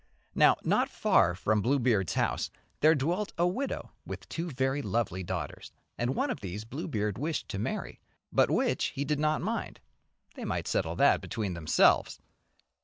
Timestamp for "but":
8.31-8.49